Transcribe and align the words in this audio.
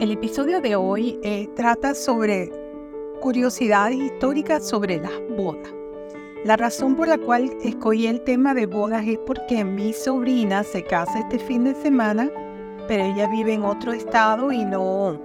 El 0.00 0.10
episodio 0.10 0.60
de 0.60 0.74
hoy 0.74 1.20
eh, 1.22 1.48
trata 1.54 1.94
sobre 1.94 2.50
curiosidades 3.20 3.96
históricas 3.96 4.66
sobre 4.66 4.98
las 4.98 5.12
bodas. 5.36 5.72
La 6.44 6.56
razón 6.56 6.96
por 6.96 7.06
la 7.06 7.16
cual 7.16 7.56
escogí 7.62 8.08
el 8.08 8.20
tema 8.22 8.54
de 8.54 8.66
bodas 8.66 9.06
es 9.06 9.18
porque 9.18 9.64
mi 9.64 9.92
sobrina 9.92 10.64
se 10.64 10.82
casa 10.82 11.20
este 11.20 11.38
fin 11.38 11.62
de 11.62 11.76
semana, 11.76 12.28
pero 12.88 13.04
ella 13.04 13.28
vive 13.28 13.54
en 13.54 13.62
otro 13.62 13.92
estado 13.92 14.50
y 14.50 14.64
no, 14.64 15.16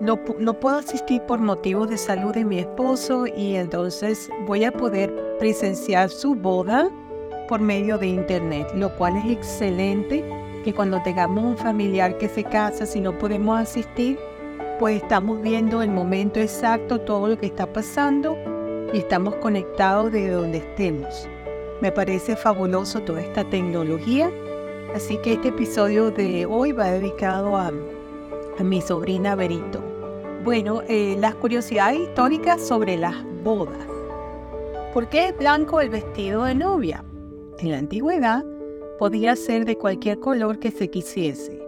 no, 0.00 0.18
no 0.40 0.60
puedo 0.60 0.78
asistir 0.78 1.22
por 1.22 1.38
motivos 1.38 1.88
de 1.88 1.96
salud 1.96 2.34
de 2.34 2.44
mi 2.44 2.58
esposo 2.58 3.24
y 3.28 3.54
entonces 3.54 4.28
voy 4.48 4.64
a 4.64 4.72
poder 4.72 5.38
presenciar 5.38 6.10
su 6.10 6.34
boda 6.34 6.90
por 7.48 7.60
medio 7.60 7.96
de 7.96 8.08
internet, 8.08 8.66
lo 8.74 8.94
cual 8.96 9.16
es 9.16 9.30
excelente 9.30 10.24
que 10.68 10.74
cuando 10.74 11.00
tengamos 11.00 11.42
un 11.42 11.56
familiar 11.56 12.18
que 12.18 12.28
se 12.28 12.44
casa, 12.44 12.84
si 12.84 13.00
no 13.00 13.16
podemos 13.16 13.58
asistir, 13.58 14.18
pues 14.78 15.02
estamos 15.02 15.40
viendo 15.40 15.80
el 15.80 15.90
momento 15.90 16.40
exacto, 16.40 17.00
todo 17.00 17.26
lo 17.26 17.38
que 17.38 17.46
está 17.46 17.72
pasando 17.72 18.36
y 18.92 18.98
estamos 18.98 19.36
conectados 19.36 20.12
de 20.12 20.28
donde 20.28 20.58
estemos. 20.58 21.26
Me 21.80 21.90
parece 21.90 22.36
fabuloso 22.36 23.00
toda 23.00 23.22
esta 23.22 23.44
tecnología, 23.44 24.30
así 24.94 25.16
que 25.22 25.32
este 25.32 25.48
episodio 25.48 26.10
de 26.10 26.44
hoy 26.44 26.72
va 26.72 26.90
dedicado 26.90 27.56
a, 27.56 27.68
a 28.58 28.62
mi 28.62 28.82
sobrina 28.82 29.34
Berito. 29.34 29.82
Bueno, 30.44 30.82
eh, 30.86 31.16
las 31.18 31.34
curiosidades 31.36 31.98
históricas 32.00 32.60
sobre 32.60 32.98
las 32.98 33.16
bodas. 33.42 33.86
¿Por 34.92 35.08
qué 35.08 35.28
es 35.28 35.38
blanco 35.38 35.80
el 35.80 35.88
vestido 35.88 36.44
de 36.44 36.54
novia? 36.54 37.02
En 37.58 37.70
la 37.70 37.78
antigüedad, 37.78 38.44
podía 38.98 39.36
ser 39.36 39.64
de 39.64 39.76
cualquier 39.76 40.18
color 40.18 40.58
que 40.58 40.70
se 40.72 40.90
quisiese. 40.90 41.58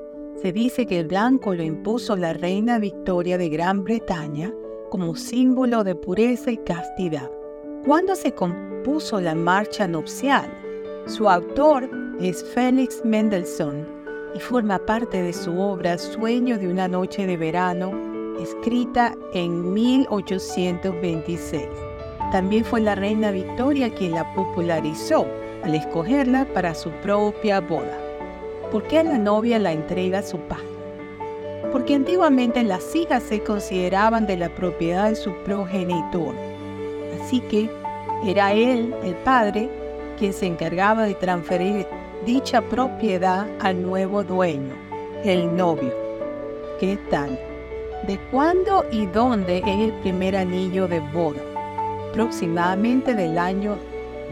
Se 0.43 0.53
dice 0.53 0.87
que 0.87 0.99
el 1.01 1.07
blanco 1.07 1.55
lo 1.55 1.63
impuso 1.63 2.17
la 2.17 2.33
reina 2.33 2.79
Victoria 2.79 3.39
de 3.39 3.49
Gran 3.49 3.85
Bretaña 3.85 4.53
como 4.91 5.15
símbolo 5.15 5.85
de 5.85 5.95
pureza 5.95 6.51
y 6.51 6.57
castidad. 6.59 7.31
¿Cuándo 7.85 8.17
se 8.17 8.33
compuso 8.33 9.21
la 9.21 9.35
marcha 9.37 9.87
nupcial? 9.87 10.51
Su 11.07 11.29
autor 11.29 11.89
es 12.21 12.43
Félix 12.45 13.05
Mendelssohn 13.05 13.87
y 14.35 14.41
forma 14.41 14.79
parte 14.85 15.23
de 15.23 15.33
su 15.33 15.59
obra 15.61 15.97
Sueño 15.99 16.59
de 16.59 16.69
una 16.69 16.89
noche 16.89 17.27
de 17.27 17.37
verano, 17.37 17.93
escrita 18.41 19.15
en 19.35 19.73
1826. 19.73 21.63
También 22.33 22.65
fue 22.65 22.81
la 22.81 22.97
reina 22.97 23.31
Victoria 23.31 23.93
quien 23.95 24.13
la 24.13 24.35
popularizó 24.35 25.27
al 25.63 25.75
escogerla 25.75 26.47
para 26.55 26.75
su 26.75 26.91
propia 27.03 27.61
boda. 27.61 27.99
¿Por 28.71 28.85
qué 28.85 28.99
a 28.99 29.05
la 29.05 29.19
novia 29.19 29.59
la 29.59 29.73
entrega 29.73 30.23
su 30.23 30.39
padre? 30.39 30.65
Porque 31.73 31.95
antiguamente 31.95 32.63
las 32.63 32.95
hijas 32.95 33.23
se 33.23 33.41
consideraban 33.43 34.27
de 34.27 34.37
la 34.37 34.49
propiedad 34.49 35.09
de 35.09 35.17
su 35.17 35.33
progenitor. 35.45 36.35
Así 37.21 37.41
que 37.41 37.71
era 38.25 38.53
él, 38.53 38.95
el 39.03 39.15
padre, 39.17 39.69
quien 40.19 40.33
se 40.33 40.47
encargaba 40.47 41.05
de 41.05 41.15
transferir 41.15 41.87
dicha 42.25 42.61
propiedad 42.61 43.47
al 43.61 43.83
nuevo 43.83 44.23
dueño, 44.23 44.75
el 45.25 45.57
novio. 45.57 45.93
¿Qué 46.79 46.99
tal? 47.11 47.39
¿De 48.07 48.19
cuándo 48.31 48.85
y 48.91 49.07
dónde 49.07 49.59
es 49.59 49.67
el 49.67 49.93
primer 50.01 50.37
anillo 50.37 50.89
de 50.89 51.01
boda? 51.01 51.41
Aproximadamente 52.11 53.15
del 53.15 53.39
año 53.39 53.77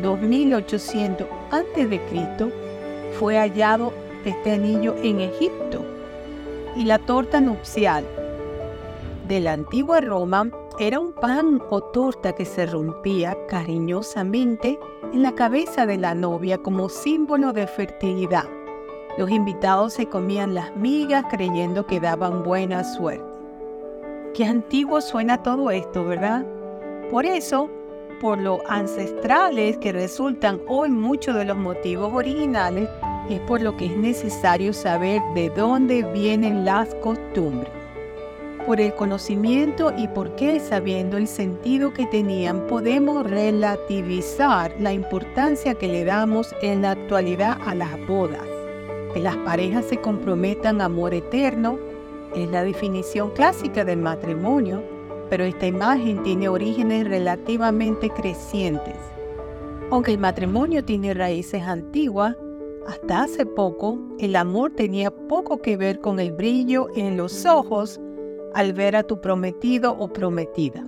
2800 0.02 1.26
a.C., 1.50 2.00
fue 3.18 3.36
hallado 3.36 3.92
este 4.24 4.52
anillo 4.52 4.94
en 5.02 5.20
Egipto. 5.20 5.84
Y 6.76 6.84
la 6.84 6.98
torta 6.98 7.40
nupcial 7.40 8.04
de 9.26 9.40
la 9.40 9.52
antigua 9.52 10.00
Roma 10.00 10.50
era 10.78 11.00
un 11.00 11.12
pan 11.12 11.60
o 11.70 11.82
torta 11.82 12.32
que 12.34 12.44
se 12.44 12.66
rompía 12.66 13.36
cariñosamente 13.48 14.78
en 15.12 15.22
la 15.22 15.34
cabeza 15.34 15.86
de 15.86 15.98
la 15.98 16.14
novia 16.14 16.58
como 16.58 16.88
símbolo 16.88 17.52
de 17.52 17.66
fertilidad. 17.66 18.44
Los 19.18 19.30
invitados 19.30 19.94
se 19.94 20.06
comían 20.06 20.54
las 20.54 20.74
migas 20.76 21.24
creyendo 21.30 21.86
que 21.86 21.98
daban 21.98 22.44
buena 22.44 22.84
suerte. 22.84 23.24
Qué 24.34 24.44
antiguo 24.44 25.00
suena 25.00 25.42
todo 25.42 25.70
esto, 25.72 26.04
¿verdad? 26.04 26.46
Por 27.10 27.26
eso, 27.26 27.68
por 28.20 28.38
lo 28.38 28.62
ancestrales 28.68 29.76
que 29.78 29.92
resultan 29.92 30.60
hoy 30.66 30.90
muchos 30.90 31.36
de 31.36 31.44
los 31.44 31.56
motivos 31.56 32.12
originales, 32.12 32.88
es 33.30 33.40
por 33.40 33.60
lo 33.60 33.76
que 33.76 33.86
es 33.86 33.96
necesario 33.96 34.72
saber 34.72 35.20
de 35.34 35.50
dónde 35.50 36.02
vienen 36.12 36.64
las 36.64 36.94
costumbres. 36.96 37.70
Por 38.66 38.80
el 38.80 38.94
conocimiento 38.94 39.92
y 39.96 40.08
por 40.08 40.34
qué 40.36 40.60
sabiendo 40.60 41.16
el 41.16 41.26
sentido 41.26 41.92
que 41.92 42.06
tenían 42.06 42.66
podemos 42.66 43.28
relativizar 43.28 44.74
la 44.78 44.92
importancia 44.92 45.74
que 45.74 45.88
le 45.88 46.04
damos 46.04 46.54
en 46.60 46.82
la 46.82 46.92
actualidad 46.92 47.58
a 47.66 47.74
las 47.74 48.06
bodas. 48.06 48.46
Que 49.14 49.20
las 49.20 49.36
parejas 49.36 49.86
se 49.86 49.98
comprometan 49.98 50.82
amor 50.82 51.14
eterno 51.14 51.78
es 52.34 52.50
la 52.50 52.62
definición 52.62 53.30
clásica 53.30 53.84
del 53.84 54.00
matrimonio 54.00 54.97
pero 55.28 55.44
esta 55.44 55.66
imagen 55.66 56.22
tiene 56.22 56.48
orígenes 56.48 57.08
relativamente 57.08 58.10
crecientes. 58.10 58.96
Aunque 59.90 60.12
el 60.12 60.18
matrimonio 60.18 60.84
tiene 60.84 61.14
raíces 61.14 61.62
antiguas, 61.62 62.36
hasta 62.86 63.22
hace 63.22 63.44
poco 63.44 63.98
el 64.18 64.36
amor 64.36 64.72
tenía 64.74 65.10
poco 65.10 65.58
que 65.58 65.76
ver 65.76 66.00
con 66.00 66.20
el 66.20 66.32
brillo 66.32 66.88
en 66.94 67.16
los 67.16 67.44
ojos 67.46 68.00
al 68.54 68.72
ver 68.72 68.96
a 68.96 69.02
tu 69.02 69.20
prometido 69.20 69.94
o 69.98 70.12
prometida. 70.12 70.86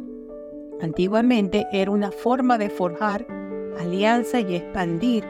Antiguamente 0.81 1.67
era 1.73 1.91
una 1.91 2.11
forma 2.11 2.57
de 2.57 2.71
forjar 2.71 3.27
alianza 3.79 4.41
y 4.41 4.57
expandir 4.57 5.25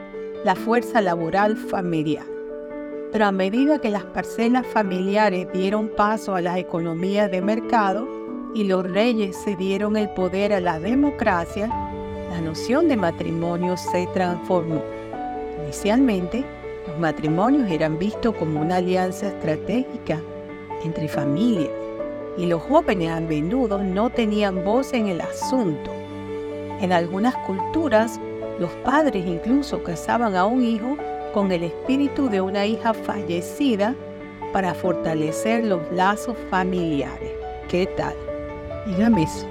la 0.44 0.54
fuerza 0.54 1.00
laboral 1.00 1.56
familiar. 1.56 2.27
Pero 3.12 3.27
a 3.27 3.32
medida 3.32 3.81
que 3.81 3.91
las 3.91 4.04
parcelas 4.04 4.66
familiares 4.66 5.48
dieron 5.53 5.88
paso 5.88 6.34
a 6.34 6.41
las 6.41 6.59
economías 6.59 7.31
de 7.31 7.42
mercado, 7.42 8.06
y 8.55 8.65
los 8.65 8.91
reyes 8.91 9.37
se 9.37 9.56
dieron 9.56 9.97
el 9.97 10.09
poder 10.11 10.53
a 10.53 10.61
la 10.61 10.81
democracia, 10.81 11.69
la 12.31 12.41
noción 12.41 12.88
de 12.88 12.97
matrimonio 12.97 13.77
se 13.77 14.06
transformó. 14.15 14.83
Inicialmente, 15.65 16.44
los 16.87 16.99
matrimonios 16.99 17.71
eran 17.71 17.99
vistos 17.99 18.34
como 18.37 18.60
una 18.60 18.77
alianza 18.77 19.28
estratégica 19.28 20.21
entre 20.84 21.09
familias 21.09 21.71
y 22.37 22.47
los 22.47 22.62
jóvenes 22.62 23.10
a 23.10 23.21
menudo 23.21 23.83
no 23.83 24.10
tenían 24.10 24.65
voz 24.65 24.93
en 24.93 25.09
el 25.09 25.21
asunto. 25.21 25.91
En 26.81 26.93
algunas 26.93 27.34
culturas, 27.47 28.19
los 28.59 28.71
padres 28.84 29.27
incluso 29.27 29.83
casaban 29.83 30.34
a 30.37 30.47
un 30.47 30.65
hijo 30.65 30.97
con 31.34 31.53
el 31.53 31.65
espíritu 31.65 32.28
de 32.28 32.41
una 32.41 32.66
hija 32.66 32.94
fallecida 32.94 33.94
para 34.53 34.75
fortalecer 34.75 35.65
los 35.65 35.81
lazos 35.93 36.37
familiares. 36.50 37.31
¿Qué 37.69 37.87
tal? 37.87 38.30
Dígame 38.87 39.25
eso. 39.25 39.47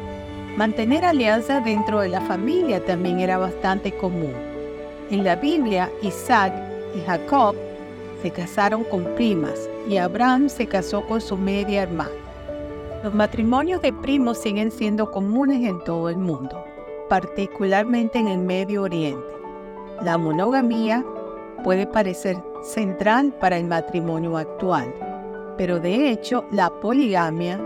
Mantener 0.58 1.06
alianzas 1.06 1.64
dentro 1.64 2.02
de 2.02 2.10
la 2.10 2.22
familia 2.22 2.84
también 2.84 3.20
era 3.20 3.38
bastante 3.38 3.96
común. 3.96 4.34
En 5.12 5.24
la 5.24 5.36
Biblia, 5.36 5.90
Isaac 6.02 6.54
y 6.96 7.02
Jacob 7.02 7.56
se 8.22 8.32
casaron 8.32 8.84
con 8.84 9.06
primas 9.16 9.70
y 9.88 9.98
Abraham 9.98 10.50
se 10.50 10.68
casó 10.68 11.06
con 11.06 11.22
su 11.22 11.38
media 11.38 11.84
hermana. 11.84 12.10
Los 13.04 13.14
matrimonios 13.14 13.82
de 13.82 13.94
primos 13.94 14.40
siguen 14.40 14.72
siendo 14.72 15.10
comunes 15.10 15.64
en 15.68 15.82
todo 15.84 16.10
el 16.10 16.18
mundo, 16.18 16.64
particularmente 17.08 18.20
en 18.20 18.28
el 18.28 18.40
Medio 18.40 18.84
Oriente. 18.84 19.24
La 20.02 20.18
monogamía 20.18 21.06
puede 21.64 21.88
parecer 21.88 22.38
central 22.62 23.34
para 23.40 23.58
el 23.58 23.66
matrimonio 23.66 24.38
actual, 24.38 24.94
pero 25.58 25.80
de 25.80 26.10
hecho 26.10 26.46
la 26.52 26.70
poligamia 26.70 27.60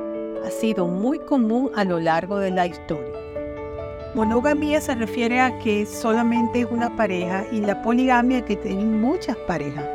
ha 0.43 0.51
sido 0.51 0.87
muy 0.87 1.19
común 1.19 1.71
a 1.75 1.83
lo 1.83 1.99
largo 1.99 2.37
de 2.37 2.51
la 2.51 2.67
historia. 2.67 3.13
Monogamia 4.13 4.79
se 4.79 4.93
refiere 4.93 5.39
a 5.39 5.57
que 5.59 5.85
solamente 5.85 6.61
es 6.61 6.67
una 6.69 6.95
pareja 6.95 7.45
y 7.51 7.61
la 7.61 7.81
poligamia 7.81 8.43
que 8.45 8.55
tienen 8.55 9.01
muchas 9.01 9.35
parejas. 9.47 9.85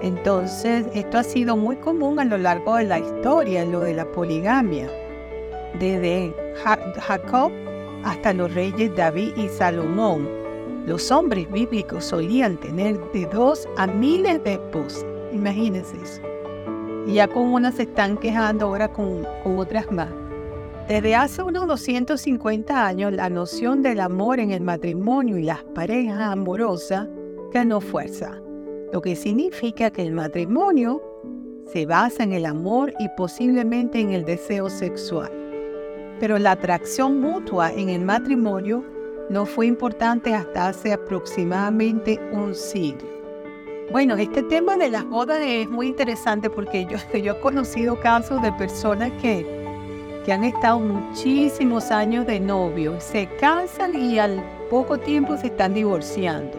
Entonces, 0.00 0.86
esto 0.94 1.18
ha 1.18 1.22
sido 1.22 1.56
muy 1.56 1.76
común 1.76 2.18
a 2.20 2.24
lo 2.24 2.38
largo 2.38 2.76
de 2.76 2.84
la 2.84 2.98
historia, 2.98 3.64
lo 3.64 3.80
de 3.80 3.94
la 3.94 4.04
poligamia. 4.06 4.88
Desde 5.78 6.32
Jacob 7.00 7.52
hasta 8.04 8.32
los 8.32 8.54
reyes 8.54 8.94
David 8.96 9.36
y 9.36 9.48
Salomón, 9.48 10.28
los 10.86 11.10
hombres 11.10 11.50
bíblicos 11.50 12.04
solían 12.04 12.56
tener 12.58 13.00
de 13.12 13.26
dos 13.26 13.68
a 13.76 13.86
miles 13.86 14.42
de 14.44 14.54
esposas. 14.54 15.04
Imagínense 15.32 15.96
eso 16.02 16.34
ya 17.12 17.28
con 17.28 17.52
unas 17.52 17.74
se 17.74 17.82
están 17.82 18.16
quejando 18.16 18.66
ahora 18.66 18.88
con, 18.88 19.26
con 19.42 19.58
otras 19.58 19.90
más. 19.92 20.08
Desde 20.88 21.14
hace 21.14 21.42
unos 21.42 21.66
250 21.66 22.86
años, 22.86 23.12
la 23.12 23.30
noción 23.30 23.82
del 23.82 24.00
amor 24.00 24.38
en 24.38 24.50
el 24.50 24.60
matrimonio 24.60 25.38
y 25.38 25.42
las 25.42 25.62
parejas 25.62 26.20
amorosas 26.20 27.08
ganó 27.52 27.80
fuerza, 27.80 28.38
lo 28.92 29.00
que 29.00 29.16
significa 29.16 29.90
que 29.90 30.02
el 30.02 30.12
matrimonio 30.12 31.02
se 31.72 31.86
basa 31.86 32.22
en 32.22 32.32
el 32.32 32.44
amor 32.44 32.92
y 32.98 33.08
posiblemente 33.16 34.00
en 34.00 34.10
el 34.10 34.24
deseo 34.24 34.68
sexual. 34.68 35.30
Pero 36.20 36.38
la 36.38 36.52
atracción 36.52 37.20
mutua 37.20 37.72
en 37.72 37.88
el 37.88 38.02
matrimonio 38.02 38.84
no 39.30 39.46
fue 39.46 39.66
importante 39.66 40.34
hasta 40.34 40.68
hace 40.68 40.92
aproximadamente 40.92 42.20
un 42.32 42.54
siglo. 42.54 43.13
Bueno, 43.90 44.16
este 44.16 44.42
tema 44.42 44.76
de 44.76 44.88
las 44.88 45.04
bodas 45.08 45.40
es 45.42 45.68
muy 45.68 45.88
interesante 45.88 46.48
porque 46.48 46.86
yo, 46.90 46.98
he 47.12 47.40
conocido 47.40 48.00
casos 48.00 48.40
de 48.42 48.50
personas 48.52 49.12
que, 49.20 49.46
que 50.24 50.32
han 50.32 50.42
estado 50.42 50.80
muchísimos 50.80 51.90
años 51.90 52.26
de 52.26 52.40
novio, 52.40 52.98
se 53.00 53.28
casan 53.38 53.94
y 53.94 54.18
al 54.18 54.42
poco 54.70 54.98
tiempo 54.98 55.36
se 55.36 55.48
están 55.48 55.74
divorciando. 55.74 56.58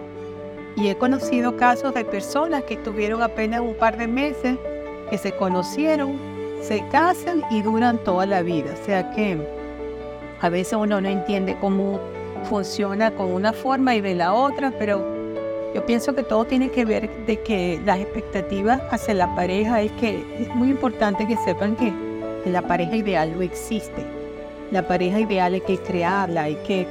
Y 0.78 0.90
he 0.90 0.96
conocido 0.96 1.58
casos 1.58 1.94
de 1.94 2.06
personas 2.06 2.64
que 2.64 2.76
estuvieron 2.76 3.22
apenas 3.24 3.62
un 3.62 3.74
par 3.76 3.98
de 3.98 4.08
meses, 4.08 4.58
que 5.10 5.18
se 5.18 5.32
conocieron, 5.32 6.20
se 6.62 6.86
casan 6.90 7.44
y 7.50 7.62
duran 7.62 7.98
toda 7.98 8.26
la 8.26 8.44
vida. 8.44 8.74
O 8.80 8.86
sea 8.86 9.12
que 9.12 9.38
a 10.42 10.50
veces 10.50 10.74
uno 10.74 11.02
no 11.02 11.10
entiende 11.10 11.58
cómo 11.60 12.00
funciona 12.44 13.12
con 13.12 13.32
una 13.32 13.52
forma 13.52 13.96
y 13.96 14.02
de 14.02 14.16
la 14.16 14.34
otra, 14.34 14.72
pero 14.78 15.15
yo 15.76 15.86
pienso 15.86 16.16
que 16.16 16.24
todo 16.24 16.46
tiene 16.46 16.72
que 16.72 16.86
ver 16.86 17.10
de 17.26 17.42
que 17.42 17.82
las 17.86 18.00
expectativas 18.00 18.82
hacia 18.92 19.14
la 19.14 19.36
pareja 19.36 19.82
es 19.82 19.92
que 19.94 20.24
es 20.40 20.56
muy 20.56 20.70
importante 20.70 21.28
que 21.28 21.36
sepan 21.36 21.76
que, 21.76 21.94
la 22.46 22.62
pareja 22.62 22.96
ideal 22.96 23.34
no 23.36 23.42
existe. 23.42 24.06
La 24.72 24.88
pareja 24.88 25.20
ideal 25.20 25.56
hay 25.56 25.62
que 25.62 25.78
crearla, 25.80 26.44
hay 26.44 26.56
que 26.58 26.88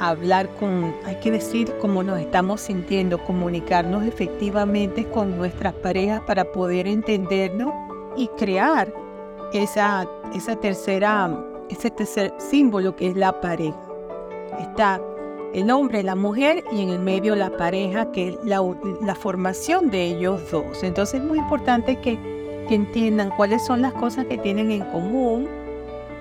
hablar 0.00 0.48
con, 0.58 0.92
hay 1.04 1.14
que 1.20 1.30
decir 1.30 1.72
cómo 1.80 2.02
nos 2.02 2.18
estamos 2.18 2.60
sintiendo, 2.60 3.18
comunicarnos 3.24 4.04
efectivamente 4.04 5.06
con 5.06 5.38
nuestras 5.38 5.72
parejas 5.74 6.20
para 6.26 6.44
poder 6.52 6.88
entendernos 6.88 7.72
y 8.16 8.26
crear 8.36 8.92
esa, 9.52 10.08
esa 10.34 10.56
tercera, 10.56 11.30
ese 11.70 11.90
tercer 11.90 12.34
símbolo 12.36 12.96
que 12.96 13.08
es 13.08 13.16
la 13.16 13.40
pareja 13.40 13.78
está 14.60 15.00
el 15.54 15.70
hombre, 15.70 16.02
la 16.02 16.14
mujer 16.14 16.64
y 16.72 16.82
en 16.82 16.90
el 16.90 16.98
medio 16.98 17.34
la 17.36 17.50
pareja, 17.50 18.10
que 18.12 18.28
es 18.28 18.38
la, 18.44 19.14
formación 19.14 19.90
de 19.90 20.04
ellos 20.04 20.50
dos. 20.50 20.82
Entonces 20.82 21.20
es 21.20 21.26
muy 21.26 21.38
importante 21.38 21.96
que, 22.00 22.18
que 22.68 22.74
entiendan 22.74 23.30
cuáles 23.30 23.64
son 23.64 23.82
las 23.82 23.92
cosas 23.94 24.26
que 24.26 24.38
tienen 24.38 24.70
en 24.70 24.84
común, 24.84 25.48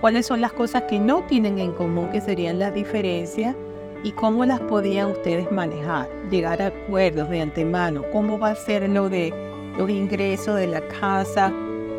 cuáles 0.02 0.26
son 0.26 0.42
las 0.42 0.54
cosas 0.54 0.84
que 0.84 1.00
no 1.00 1.24
tienen 1.24 1.60
en 1.60 1.72
común, 1.72 2.10
que 2.12 2.22
serían 2.22 2.60
las 2.60 2.74
diferencias, 2.74 3.56
y 4.04 4.12
cómo 4.12 4.46
las 4.46 4.60
podían 4.60 5.12
ustedes 5.12 5.52
manejar, 5.52 6.08
llegar 6.30 6.62
a 6.62 6.68
acuerdos 6.68 7.28
de 7.30 7.42
antemano, 7.42 8.04
cómo 8.12 8.38
va 8.38 8.50
a 8.50 8.56
ser 8.56 8.88
lo 8.88 9.10
de 9.10 9.34
los 9.80 9.90
ingresos 9.90 10.58
de 10.58 10.68
la 10.68 10.82
casa, 10.88 11.52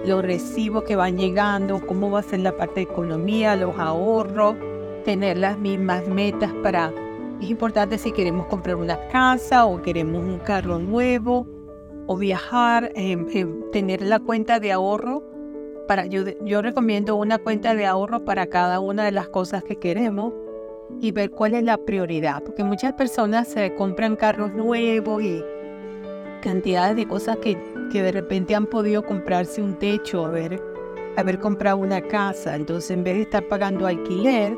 los 0.06 0.22
recibos 0.22 0.84
que 0.84 0.94
van 0.94 1.18
llegando, 1.18 1.84
cómo 1.84 2.10
va 2.10 2.20
a 2.20 2.22
ser 2.22 2.40
la 2.40 2.56
parte 2.56 2.76
de 2.76 2.82
economía, 2.82 3.56
los 3.56 3.76
ahorros, 3.76 4.54
tener 5.04 5.36
las 5.36 5.58
mismas 5.58 6.06
metas 6.06 6.52
para... 6.62 6.92
Es 7.40 7.50
importante 7.50 7.98
si 7.98 8.12
queremos 8.12 8.46
comprar 8.46 8.76
una 8.76 9.08
casa 9.08 9.66
o 9.66 9.82
queremos 9.82 10.22
un 10.22 10.38
carro 10.38 10.78
nuevo 10.78 11.46
o 12.06 12.16
viajar, 12.16 12.92
em, 12.94 13.26
em, 13.32 13.70
tener 13.72 14.00
la 14.00 14.20
cuenta 14.20 14.58
de 14.58 14.72
ahorro. 14.72 15.22
Para, 15.86 16.06
yo, 16.06 16.22
yo 16.44 16.62
recomiendo 16.62 17.14
una 17.16 17.38
cuenta 17.38 17.74
de 17.74 17.84
ahorro 17.84 18.24
para 18.24 18.46
cada 18.46 18.80
una 18.80 19.04
de 19.04 19.12
las 19.12 19.28
cosas 19.28 19.62
que 19.64 19.76
queremos 19.76 20.32
y 21.00 21.12
ver 21.12 21.30
cuál 21.30 21.54
es 21.54 21.62
la 21.62 21.76
prioridad, 21.76 22.42
porque 22.42 22.64
muchas 22.64 22.94
personas 22.94 23.48
se 23.48 23.74
compran 23.74 24.16
carros 24.16 24.54
nuevos 24.54 25.22
y 25.22 25.44
cantidades 26.42 26.96
de 26.96 27.06
cosas 27.06 27.36
que, 27.38 27.58
que 27.92 28.02
de 28.02 28.12
repente 28.12 28.54
han 28.54 28.66
podido 28.66 29.04
comprarse 29.04 29.60
un 29.60 29.74
techo, 29.78 30.24
haber, 30.24 30.62
haber 31.16 31.38
comprado 31.38 31.76
una 31.76 32.00
casa, 32.00 32.56
entonces 32.56 32.92
en 32.92 33.04
vez 33.04 33.16
de 33.16 33.22
estar 33.22 33.46
pagando 33.46 33.86
alquiler, 33.86 34.56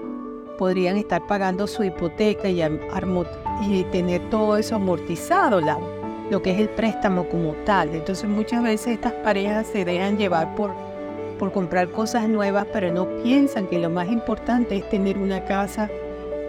podrían 0.59 0.99
estar 0.99 1.27
pagando 1.27 1.67
su 1.67 1.85
hipoteca 1.85 2.49
y, 2.49 2.63
y 2.63 3.85
tener 3.85 4.21
todo 4.29 4.59
eso 4.59 4.75
amortizado, 4.75 5.61
la, 5.61 5.79
lo 6.31 6.43
que 6.43 6.51
es 6.51 6.61
el 6.61 6.69
préstamo 6.69 7.27
como 7.29 7.53
tal. 7.65 7.95
Entonces 7.95 8.29
muchas 8.29 8.63
veces 8.63 8.89
estas 8.89 9.13
parejas 9.13 9.69
se 9.69 9.85
dejan 9.85 10.19
llevar 10.19 10.55
por, 10.55 10.73
por 11.39 11.53
comprar 11.53 11.89
cosas 11.91 12.29
nuevas, 12.29 12.67
pero 12.73 12.93
no 12.93 13.07
piensan 13.23 13.67
que 13.69 13.79
lo 13.79 13.89
más 13.89 14.09
importante 14.09 14.77
es 14.77 14.89
tener 14.91 15.17
una 15.17 15.45
casa 15.45 15.89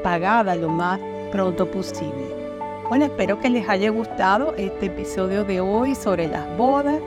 pagada 0.03 0.55
lo 0.55 0.69
más 0.69 0.99
pronto 1.31 1.69
posible. 1.69 2.35
Bueno, 2.89 3.05
espero 3.05 3.39
que 3.39 3.49
les 3.49 3.69
haya 3.69 3.91
gustado 3.91 4.55
este 4.57 4.87
episodio 4.87 5.43
de 5.43 5.61
hoy 5.61 5.93
sobre 5.93 6.27
las 6.27 6.57
bodas, 6.57 6.99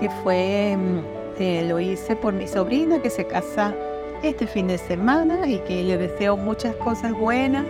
que 0.00 0.10
fue, 0.24 0.76
mm, 0.76 0.98
eh, 1.38 1.64
lo 1.68 1.78
hice 1.78 2.16
por 2.16 2.32
mi 2.32 2.48
sobrina 2.48 3.00
que 3.00 3.10
se 3.10 3.24
casa 3.26 3.74
este 4.22 4.46
fin 4.46 4.68
de 4.68 4.78
semana 4.78 5.48
y 5.48 5.58
que 5.60 5.82
le 5.82 5.96
deseo 5.96 6.36
muchas 6.36 6.74
cosas 6.76 7.12
buenas, 7.12 7.64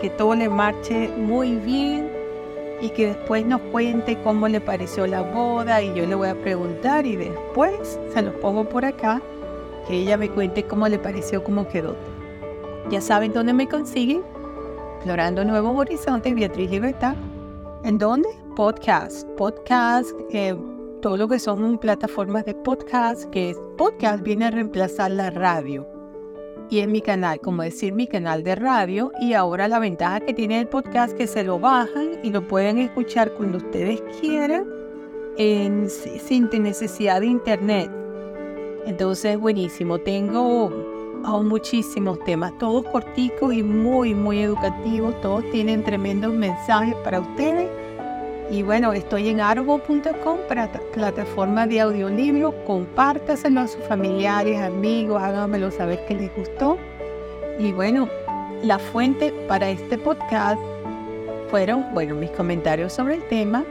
que 0.00 0.10
todo 0.10 0.34
le 0.34 0.48
marche 0.48 1.08
muy 1.16 1.56
bien 1.56 2.10
y 2.80 2.90
que 2.90 3.08
después 3.08 3.44
nos 3.46 3.60
cuente 3.72 4.18
cómo 4.22 4.48
le 4.48 4.60
pareció 4.60 5.06
la 5.06 5.22
boda 5.22 5.82
y 5.82 5.94
yo 5.94 6.06
le 6.06 6.14
voy 6.14 6.28
a 6.28 6.34
preguntar 6.34 7.06
y 7.06 7.16
después 7.16 7.98
se 8.12 8.22
los 8.22 8.34
pongo 8.34 8.68
por 8.68 8.84
acá, 8.84 9.20
que 9.86 9.94
ella 9.94 10.16
me 10.16 10.28
cuente 10.28 10.64
cómo 10.64 10.88
le 10.88 10.98
pareció, 10.98 11.42
cómo 11.42 11.68
quedó. 11.68 11.96
Ya 12.90 13.00
saben 13.00 13.32
dónde 13.32 13.52
me 13.52 13.68
consiguen, 13.68 14.22
Explorando 14.96 15.44
Nuevos 15.44 15.76
Horizontes, 15.76 16.34
Beatriz 16.34 16.70
Libertad. 16.70 17.14
¿En 17.84 17.98
dónde? 17.98 18.28
Podcast. 18.56 19.24
Podcast. 19.36 20.10
Eh, 20.32 20.56
todo 21.06 21.16
lo 21.16 21.28
que 21.28 21.38
son 21.38 21.78
plataformas 21.78 22.44
de 22.46 22.52
podcast, 22.52 23.30
que 23.30 23.54
podcast 23.78 24.24
viene 24.24 24.46
a 24.46 24.50
reemplazar 24.50 25.12
la 25.12 25.30
radio. 25.30 25.86
Y 26.68 26.80
en 26.80 26.90
mi 26.90 27.00
canal, 27.00 27.38
como 27.38 27.62
decir 27.62 27.92
mi 27.92 28.08
canal 28.08 28.42
de 28.42 28.56
radio, 28.56 29.12
y 29.20 29.34
ahora 29.34 29.68
la 29.68 29.78
ventaja 29.78 30.18
que 30.18 30.34
tiene 30.34 30.58
el 30.58 30.66
podcast 30.66 31.16
que 31.16 31.28
se 31.28 31.44
lo 31.44 31.60
bajan 31.60 32.18
y 32.24 32.30
lo 32.30 32.48
pueden 32.48 32.78
escuchar 32.78 33.32
cuando 33.34 33.58
ustedes 33.58 34.02
quieran, 34.20 34.66
en, 35.36 35.88
sin 35.88 36.50
necesidad 36.60 37.20
de 37.20 37.26
internet. 37.26 37.88
Entonces, 38.84 39.38
buenísimo. 39.38 39.98
Tengo 39.98 40.72
aún 41.24 41.46
muchísimos 41.46 42.18
temas, 42.24 42.58
todos 42.58 42.84
corticos 42.86 43.54
y 43.54 43.62
muy, 43.62 44.12
muy 44.12 44.40
educativos. 44.40 45.20
Todos 45.20 45.48
tienen 45.52 45.84
tremendos 45.84 46.34
mensajes 46.34 46.96
para 47.04 47.20
ustedes 47.20 47.85
y 48.50 48.62
bueno, 48.62 48.92
estoy 48.92 49.28
en 49.28 49.40
arbo.com 49.40 50.38
para 50.48 50.70
plataforma 50.92 51.66
de 51.66 51.80
audiolibro. 51.80 52.54
Compártaselo 52.64 53.60
a 53.60 53.66
sus 53.66 53.82
familiares, 53.84 54.60
amigos, 54.60 55.20
háganmelo 55.20 55.70
saber 55.70 56.04
que 56.06 56.14
les 56.14 56.36
gustó. 56.36 56.78
Y 57.58 57.72
bueno, 57.72 58.08
la 58.62 58.78
fuente 58.78 59.32
para 59.48 59.70
este 59.70 59.98
podcast 59.98 60.60
fueron, 61.50 61.92
bueno, 61.92 62.14
mis 62.14 62.30
comentarios 62.30 62.92
sobre 62.92 63.14
el 63.14 63.28
tema, 63.28 63.64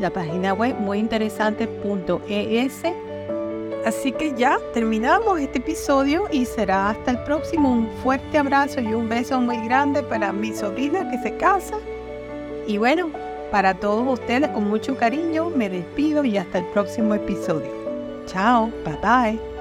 la 0.00 0.10
página 0.10 0.52
web 0.52 0.74
muy 0.78 0.98
interesante.es. 0.98 2.82
Así 3.86 4.12
que 4.12 4.34
ya 4.34 4.58
terminamos 4.72 5.40
este 5.40 5.58
episodio 5.58 6.24
y 6.30 6.44
será 6.44 6.90
hasta 6.90 7.10
el 7.12 7.18
próximo. 7.24 7.70
Un 7.70 7.88
fuerte 8.02 8.36
abrazo 8.38 8.80
y 8.80 8.92
un 8.92 9.08
beso 9.08 9.40
muy 9.40 9.58
grande 9.66 10.02
para 10.02 10.32
mi 10.32 10.52
sobrina 10.54 11.10
que 11.10 11.18
se 11.18 11.36
casa. 11.36 11.76
Y 12.66 12.78
bueno, 12.78 13.10
para 13.50 13.74
todos 13.74 14.20
ustedes, 14.20 14.48
con 14.50 14.68
mucho 14.68 14.96
cariño, 14.96 15.50
me 15.50 15.68
despido 15.68 16.24
y 16.24 16.36
hasta 16.36 16.58
el 16.58 16.64
próximo 16.66 17.14
episodio. 17.14 17.70
Chao, 18.26 18.70
bye 18.84 18.98
bye. 19.02 19.53